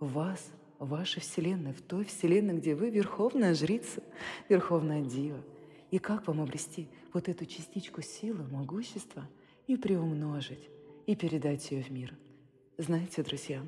в 0.00 0.12
вас, 0.12 0.50
вашей 0.80 1.20
Вселенной, 1.20 1.72
в 1.72 1.82
той 1.82 2.04
Вселенной, 2.04 2.56
где 2.56 2.74
вы 2.74 2.90
верховная 2.90 3.54
жрица, 3.54 4.02
верховная 4.48 5.02
дива. 5.02 5.40
И 5.92 6.00
как 6.00 6.26
вам 6.26 6.40
обрести 6.40 6.88
вот 7.12 7.28
эту 7.28 7.46
частичку 7.46 8.02
силы, 8.02 8.42
могущества 8.48 9.28
и 9.68 9.76
приумножить, 9.76 10.70
и 11.06 11.14
передать 11.14 11.70
ее 11.70 11.82
в 11.82 11.90
мир. 11.90 12.16
Знаете, 12.78 13.22
друзья, 13.22 13.62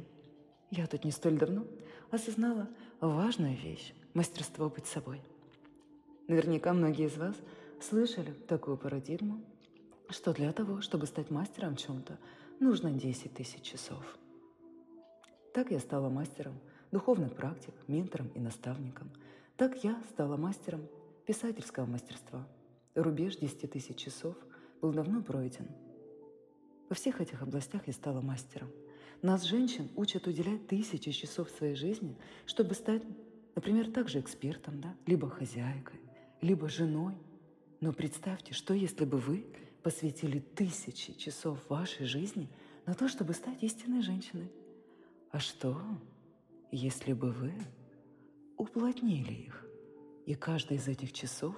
я 0.71 0.87
тут 0.87 1.05
не 1.05 1.11
столь 1.11 1.37
давно 1.39 1.65
осознала 2.11 2.69
важную 3.01 3.55
вещь– 3.55 3.93
мастерство 4.15 4.71
быть 4.71 4.87
собой. 4.87 5.21
Наверняка 6.27 6.73
многие 6.73 7.07
из 7.07 7.17
вас 7.17 7.37
слышали 7.81 8.33
такую 8.33 8.79
парадигму, 8.79 9.45
что 10.09 10.33
для 10.33 10.53
того, 10.53 10.81
чтобы 10.81 11.07
стать 11.07 11.31
мастером 11.31 11.77
чем-то, 11.77 12.19
нужно 12.61 12.91
10 12.91 13.35
тысяч 13.35 13.61
часов. 13.63 14.03
Так 15.53 15.71
я 15.71 15.81
стала 15.81 16.09
мастером 16.09 16.55
духовных 16.93 17.37
практик, 17.37 17.75
ментором 17.89 18.29
и 18.35 18.41
наставником. 18.41 19.11
Так 19.57 19.85
я 19.85 20.03
стала 20.13 20.39
мастером 20.39 20.81
писательского 21.27 21.85
мастерства. 21.85 22.49
Рубеж 22.95 23.37
10 23.37 23.71
тысяч 23.71 23.97
часов 23.97 24.35
был 24.81 24.93
давно 24.93 25.23
пройден. 25.23 25.69
Во 26.91 26.97
всех 26.97 27.21
этих 27.21 27.41
областях 27.41 27.87
я 27.87 27.93
стала 27.93 28.21
мастером. 28.21 28.69
Нас, 29.23 29.45
женщин, 29.45 29.89
учат 29.95 30.27
уделять 30.27 30.67
тысячи 30.67 31.13
часов 31.13 31.49
своей 31.49 31.77
жизни, 31.77 32.17
чтобы 32.47 32.75
стать, 32.75 33.03
например, 33.55 33.93
также 33.93 34.19
экспертом, 34.19 34.81
да? 34.81 34.95
либо 35.07 35.31
хозяйкой, 35.31 36.01
либо 36.41 36.69
женой. 36.69 37.15
Но 37.81 37.93
представьте, 37.93 38.55
что 38.55 38.75
если 38.75 39.05
бы 39.05 39.19
вы 39.19 39.47
посвятили 39.85 40.41
тысячи 40.41 41.13
часов 41.15 41.59
вашей 41.71 42.07
жизни 42.07 42.49
на 42.87 42.95
то, 42.95 43.09
чтобы 43.09 43.35
стать 43.35 43.63
истинной 43.63 44.03
женщиной. 44.03 44.51
А 45.31 45.39
что, 45.39 45.81
если 46.73 47.13
бы 47.13 47.31
вы 47.31 47.53
уплотнили 48.57 49.33
их, 49.33 49.65
и 50.27 50.35
каждый 50.35 50.77
из 50.77 50.89
этих 50.89 51.13
часов 51.13 51.55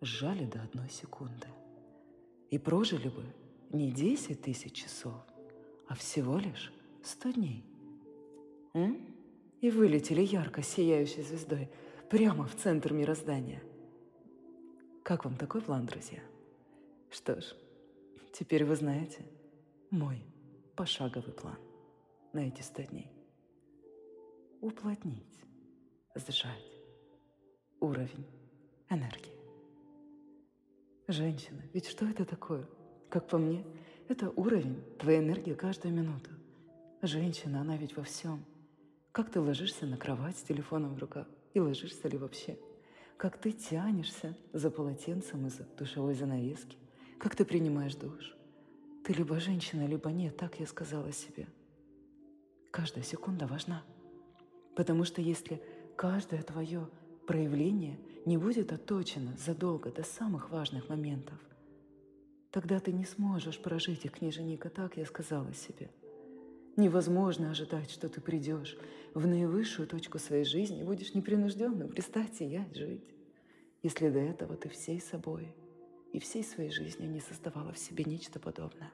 сжали 0.00 0.44
до 0.44 0.62
одной 0.62 0.90
секунды, 0.90 1.46
и 2.50 2.58
прожили 2.58 3.08
бы 3.08 3.24
не 3.74 3.90
десять 3.90 4.42
тысяч 4.42 4.72
часов, 4.72 5.20
а 5.88 5.94
всего 5.94 6.38
лишь 6.38 6.72
сто 7.02 7.30
дней? 7.32 7.64
М? 8.72 8.96
И 9.60 9.70
вылетели 9.70 10.22
ярко 10.22 10.62
сияющей 10.62 11.22
звездой 11.22 11.68
прямо 12.08 12.46
в 12.46 12.54
центр 12.54 12.92
мироздания. 12.92 13.62
Как 15.02 15.24
вам 15.24 15.36
такой 15.36 15.60
план, 15.60 15.86
друзья? 15.86 16.20
Что 17.10 17.40
ж, 17.40 17.54
теперь 18.32 18.64
вы 18.64 18.76
знаете 18.76 19.26
мой 19.90 20.22
пошаговый 20.76 21.32
план 21.32 21.58
на 22.32 22.46
эти 22.46 22.62
сто 22.62 22.82
дней. 22.82 23.10
Уплотнить, 24.60 25.40
сжать 26.14 26.72
уровень 27.80 28.26
энергии. 28.88 29.34
Женщина, 31.08 31.62
ведь 31.72 31.86
что 31.86 32.06
это 32.06 32.24
такое? 32.24 32.66
Как 33.14 33.28
по 33.28 33.38
мне, 33.38 33.64
это 34.08 34.30
уровень 34.30 34.82
твоей 34.98 35.20
энергии 35.20 35.54
каждую 35.54 35.94
минуту. 35.94 36.30
Женщина, 37.00 37.60
она 37.60 37.76
ведь 37.76 37.96
во 37.96 38.02
всем. 38.02 38.44
Как 39.12 39.30
ты 39.30 39.40
ложишься 39.40 39.86
на 39.86 39.96
кровать 39.96 40.36
с 40.36 40.42
телефоном 40.42 40.96
в 40.96 40.98
руках? 40.98 41.28
И 41.52 41.60
ложишься 41.60 42.08
ли 42.08 42.18
вообще? 42.18 42.58
Как 43.16 43.38
ты 43.38 43.52
тянешься 43.52 44.36
за 44.52 44.68
полотенцем 44.68 45.46
из-за 45.46 45.62
душевой 45.78 46.14
занавески? 46.14 46.76
Как 47.20 47.36
ты 47.36 47.44
принимаешь 47.44 47.94
душ? 47.94 48.34
Ты 49.04 49.12
либо 49.12 49.38
женщина, 49.38 49.86
либо 49.86 50.10
нет, 50.10 50.36
так 50.36 50.58
я 50.58 50.66
сказала 50.66 51.12
себе. 51.12 51.46
Каждая 52.72 53.04
секунда 53.04 53.46
важна. 53.46 53.84
Потому 54.74 55.04
что 55.04 55.22
если 55.22 55.62
каждое 55.94 56.42
твое 56.42 56.88
проявление 57.28 57.96
не 58.26 58.38
будет 58.38 58.72
отточено 58.72 59.36
задолго 59.36 59.92
до 59.92 60.02
самых 60.02 60.50
важных 60.50 60.88
моментов, 60.88 61.38
тогда 62.54 62.78
ты 62.78 62.92
не 62.92 63.04
сможешь 63.04 63.60
прожить 63.60 64.04
их, 64.04 64.12
книженика, 64.12 64.70
так 64.70 64.96
я 64.96 65.04
сказала 65.06 65.52
себе. 65.52 65.90
Невозможно 66.76 67.50
ожидать, 67.50 67.90
что 67.90 68.08
ты 68.08 68.20
придешь 68.20 68.78
в 69.12 69.26
наивысшую 69.26 69.88
точку 69.88 70.20
своей 70.20 70.44
жизни 70.44 70.80
и 70.80 70.84
будешь 70.84 71.14
непринужденным 71.14 71.88
пристать 71.88 72.36
сиять, 72.36 72.76
жить, 72.76 73.12
если 73.82 74.08
до 74.08 74.20
этого 74.20 74.56
ты 74.56 74.68
всей 74.68 75.00
собой 75.00 75.52
и 76.12 76.20
всей 76.20 76.44
своей 76.44 76.70
жизнью 76.70 77.10
не 77.10 77.18
создавала 77.18 77.72
в 77.72 77.78
себе 77.78 78.04
нечто 78.04 78.38
подобное. 78.38 78.92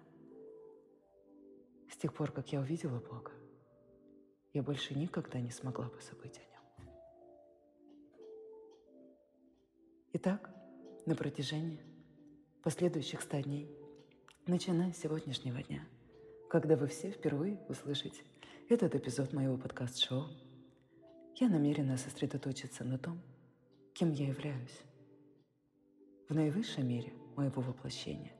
С 1.92 1.98
тех 1.98 2.14
пор, 2.14 2.32
как 2.32 2.50
я 2.54 2.60
увидела 2.60 2.98
Бога, 2.98 3.32
я 4.54 4.62
больше 4.62 4.94
никогда 4.94 5.38
не 5.38 5.50
смогла 5.50 5.84
бы 5.84 6.00
забыть 6.00 6.38
о 6.38 6.40
нем. 6.50 6.88
Итак, 10.14 10.50
на 11.04 11.14
протяжении 11.14 11.89
последующих 12.62 13.22
ста 13.22 13.42
дней, 13.42 13.70
начиная 14.46 14.92
с 14.92 14.98
сегодняшнего 14.98 15.62
дня, 15.62 15.82
когда 16.50 16.76
вы 16.76 16.88
все 16.88 17.10
впервые 17.10 17.58
услышите 17.68 18.22
этот 18.68 18.94
эпизод 18.94 19.32
моего 19.32 19.56
подкаст-шоу, 19.56 20.26
я 21.36 21.48
намерена 21.48 21.96
сосредоточиться 21.96 22.84
на 22.84 22.98
том, 22.98 23.18
кем 23.94 24.12
я 24.12 24.28
являюсь. 24.28 24.80
В 26.28 26.34
наивысшей 26.34 26.84
мере 26.84 27.14
моего 27.34 27.62
воплощения 27.62 28.32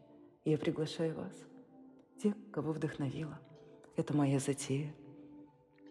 я 0.44 0.58
приглашаю 0.58 1.14
вас, 1.14 1.32
тех, 2.22 2.34
кого 2.52 2.72
вдохновила. 2.72 3.40
Это 3.96 4.14
моя 4.14 4.38
затея– 4.38 4.94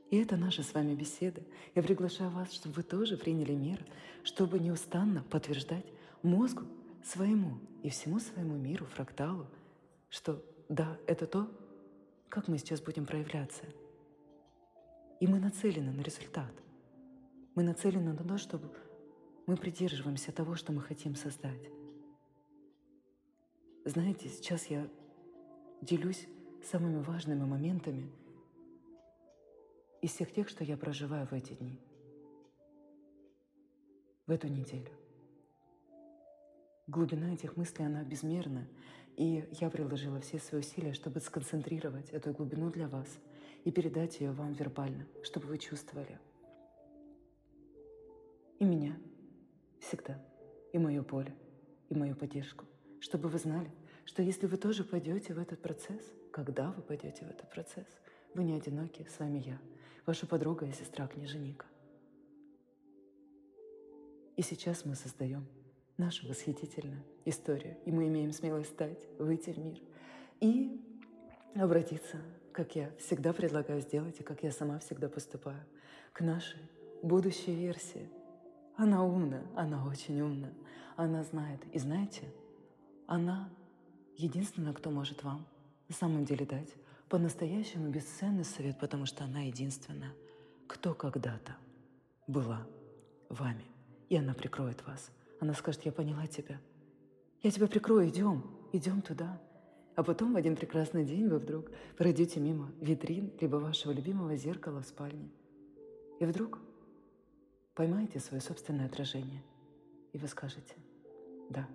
и 0.10 0.18
это 0.18 0.38
наша 0.38 0.64
с 0.64 0.74
вами 0.74 0.96
беседа. 0.96 1.44
Я 1.76 1.84
приглашаю 1.84 2.32
вас, 2.32 2.52
чтобы 2.52 2.78
вы 2.78 2.84
тоже 2.84 3.16
приняли 3.16 3.54
меры, 3.54 3.86
чтобы 4.24 4.58
неустанно 4.58 5.24
подтверждать 5.30 5.86
мозгу 6.24 6.66
своему 7.04 7.60
и 7.84 7.90
всему 7.90 8.20
своему 8.20 8.56
миру, 8.56 8.86
фракталу, 8.86 9.48
что 10.10 10.44
да, 10.68 10.98
это 11.08 11.26
то, 11.28 11.50
как 12.30 12.48
мы 12.48 12.58
сейчас 12.58 12.82
будем 12.82 13.06
проявляться. 13.06 13.64
И 15.20 15.28
мы 15.28 15.40
нацелены 15.40 15.92
на 15.92 16.02
результат. 16.02 16.54
Мы 17.56 17.64
нацелены 17.64 18.14
на 18.14 18.24
то, 18.24 18.38
чтобы 18.38 18.72
мы 19.48 19.58
придерживаемся 19.58 20.32
того, 20.32 20.56
что 20.56 20.72
мы 20.72 20.82
хотим 20.82 21.16
создать. 21.16 21.70
Знаете, 23.86 24.30
сейчас 24.30 24.68
я 24.68 24.88
делюсь 25.82 26.28
самыми 26.64 27.02
важными 27.02 27.44
моментами– 27.44 28.12
из 30.02 30.12
всех 30.12 30.32
тех, 30.32 30.50
что 30.50 30.64
я 30.64 30.78
проживаю 30.78 31.28
в 31.28 31.34
эти 31.34 31.54
дни, 31.54 31.80
в 34.28 34.32
эту 34.32 34.48
неделю. 34.48 34.92
Глубина 36.90 37.32
этих 37.36 37.56
мыслей, 37.56 37.86
она 37.86 38.04
безмерна, 38.04 38.68
и 39.16 39.48
я 39.60 39.70
приложила 39.70 40.20
все 40.22 40.40
свои 40.40 40.62
усилия, 40.62 40.94
чтобы 40.94 41.20
сконцентрировать 41.20 42.10
эту 42.10 42.34
глубину 42.34 42.72
для 42.72 42.88
вас 42.88 43.08
и 43.64 43.72
передать 43.72 44.20
ее 44.20 44.32
вам 44.32 44.54
вербально, 44.54 45.06
чтобы 45.22 45.46
вы 45.46 45.60
чувствовали. 45.60 46.18
И 48.58 48.66
меня 48.66 48.98
всегда, 49.80 50.20
и 50.74 50.80
мое 50.80 51.04
поле, 51.04 51.36
и 51.90 51.96
мою 51.96 52.16
поддержку, 52.16 52.66
чтобы 53.00 53.30
вы 53.30 53.38
знали, 53.38 53.72
что 54.06 54.24
если 54.24 54.48
вы 54.48 54.58
тоже 54.58 54.84
пойдете 54.84 55.36
в 55.36 55.38
этот 55.38 55.62
процесс, 55.62 56.02
когда 56.32 56.72
вы 56.72 56.82
пойдете 56.82 57.24
в 57.24 57.30
этот 57.30 57.52
процесс, 57.52 58.00
вы 58.34 58.44
не 58.44 58.56
одиноки, 58.56 59.08
с 59.08 59.20
вами 59.20 59.44
я– 59.46 59.60
ваша 60.08 60.26
подруга 60.26 60.66
и 60.66 60.72
сестра 60.72 61.06
княженика. 61.06 61.68
И 64.38 64.42
сейчас 64.42 64.86
мы 64.86 64.96
создаем 64.96 65.46
нашу 66.00 66.28
восхитительную 66.28 67.04
историю, 67.26 67.78
и 67.86 67.92
мы 67.92 68.08
имеем 68.08 68.32
смелость 68.32 68.72
стать, 68.72 69.00
выйти 69.20 69.52
в 69.52 69.58
мир 69.58 69.80
и 70.40 70.82
обратиться, 71.56 72.18
как 72.54 72.76
я 72.76 72.92
всегда 72.98 73.34
предлагаю 73.34 73.82
сделать, 73.82 74.20
и 74.20 74.24
как 74.24 74.44
я 74.44 74.52
сама 74.52 74.80
всегда 74.80 75.10
поступаю, 75.10 75.64
к 76.14 76.22
нашей 76.22 76.60
будущей 77.04 77.54
версии. 77.54 78.10
Она 78.76 79.04
умна, 79.04 79.42
она 79.56 79.86
очень 79.86 80.20
умна, 80.22 80.50
она 80.96 81.24
знает. 81.24 81.62
И 81.74 81.80
знаете, 81.80 82.24
она 83.06 83.50
единственная, 84.18 84.74
кто 84.74 84.90
может 84.90 85.24
вам 85.24 85.46
на 85.90 85.96
самом 85.96 86.26
деле 86.26 86.46
дать 86.46 86.74
по-настоящему 87.10 87.90
бесценный 87.90 88.46
совет, 88.46 88.80
потому 88.80 89.06
что 89.06 89.24
она 89.26 89.42
единственная, 89.42 90.14
кто 90.68 90.94
когда-то 90.94 91.58
была 92.28 92.66
вами. 93.28 93.66
И 94.08 94.16
она 94.16 94.34
прикроет 94.34 94.86
вас. 94.88 95.12
Она 95.40 95.54
скажет, 95.54 95.86
я 95.86 95.92
поняла 95.92 96.28
тебя. 96.28 96.60
Я 97.42 97.52
тебя 97.52 97.68
прикрою, 97.68 98.10
идем, 98.10 98.44
идем 98.74 99.02
туда. 99.02 99.42
А 99.96 100.04
потом 100.04 100.34
в 100.34 100.38
один 100.38 100.56
прекрасный 100.56 101.06
день 101.06 101.28
вы 101.28 101.40
вдруг 101.40 101.72
пройдете 101.98 102.40
мимо 102.40 102.72
витрин 102.80 103.32
либо 103.40 103.58
вашего 103.58 103.92
любимого 103.92 104.36
зеркала 104.36 104.82
в 104.82 104.86
спальне. 104.86 105.30
И 106.20 106.26
вдруг 106.26 106.60
поймаете 107.76 108.20
свое 108.20 108.42
собственное 108.42 108.86
отражение. 108.86 109.44
И 110.14 110.18
вы 110.18 110.28
скажете, 110.28 110.76
да, 111.50 111.68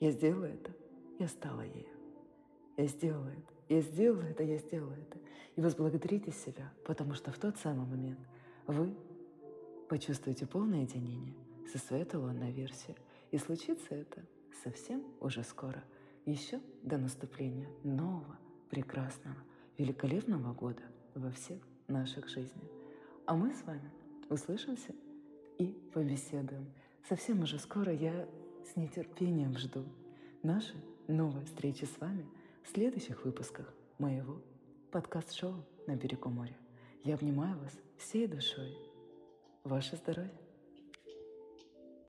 я 0.00 0.10
сделала 0.10 0.46
это, 0.46 0.72
я 1.18 1.28
стала 1.28 1.62
ею. 1.62 1.88
Я 2.76 2.86
сделала 2.86 3.28
это. 3.28 3.52
Я 3.68 3.80
сделала 3.82 4.22
это, 4.22 4.42
я 4.42 4.56
сделала 4.56 4.92
это. 4.92 5.18
И 5.54 5.60
возблагодарите 5.60 6.32
себя, 6.32 6.72
потому 6.84 7.14
что 7.14 7.30
в 7.30 7.38
тот 7.38 7.56
самый 7.58 7.86
момент 7.86 8.18
вы 8.66 8.94
почувствуете 9.88 10.46
полное 10.46 10.82
единение 10.82 11.34
со 11.70 11.78
своей 11.78 12.04
эталонной 12.04 12.52
версией. 12.52 12.96
И 13.30 13.38
случится 13.38 13.94
это 13.94 14.22
совсем 14.62 15.04
уже 15.20 15.42
скоро, 15.44 15.82
еще 16.26 16.60
до 16.82 16.98
наступления 16.98 17.68
нового, 17.82 18.38
прекрасного, 18.68 19.36
великолепного 19.78 20.52
года 20.52 20.82
во 21.14 21.30
всех 21.30 21.60
наших 21.88 22.28
жизнях. 22.28 22.70
А 23.26 23.34
мы 23.34 23.54
с 23.54 23.62
вами 23.62 23.90
услышимся 24.28 24.94
и 25.58 25.66
побеседуем. 25.92 26.72
Совсем 27.08 27.42
уже 27.42 27.58
скоро 27.58 27.92
я 27.92 28.28
с 28.70 28.76
нетерпением 28.76 29.56
жду 29.56 29.84
нашей 30.42 30.76
новой 31.08 31.44
встречи 31.44 31.84
с 31.84 32.00
вами– 32.00 32.26
в 32.62 32.68
следующих 32.72 33.24
выпусках 33.24 33.72
моего 33.98 34.40
подкаст-шоу 34.90 35.64
«На 35.86 35.96
берегу 35.96 36.28
моря». 36.28 36.56
Я 37.04 37.14
обнимаю 37.14 37.58
вас 37.58 37.72
всей 37.98 38.26
душой. 38.26 38.76
Ваше 39.64 39.96
здоровье! 39.96 40.39